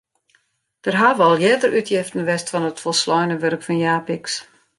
Der 0.85 0.95
hawwe 0.99 1.23
al 1.25 1.43
earder 1.49 1.75
útjeften 1.81 2.27
west 2.29 2.47
fan 2.51 2.67
it 2.71 2.83
folsleine 2.83 3.35
wurk 3.41 3.61
fan 3.67 3.79
Japicx. 3.87 4.25